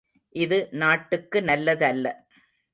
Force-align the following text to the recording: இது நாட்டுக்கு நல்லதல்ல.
இது 0.35 0.57
நாட்டுக்கு 0.73 1.41
நல்லதல்ல. 1.41 2.05